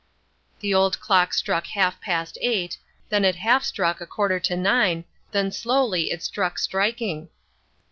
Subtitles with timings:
[0.61, 5.05] The old clock struck half past eight, then it half struck a quarter to nine,
[5.31, 7.29] then slowly it struck striking.